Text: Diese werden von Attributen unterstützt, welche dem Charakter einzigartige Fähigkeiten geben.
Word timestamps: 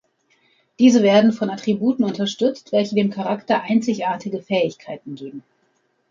Diese 0.79 1.03
werden 1.03 1.31
von 1.31 1.51
Attributen 1.51 2.03
unterstützt, 2.03 2.71
welche 2.71 2.95
dem 2.95 3.11
Charakter 3.11 3.61
einzigartige 3.61 4.41
Fähigkeiten 4.41 5.13
geben. 5.13 5.43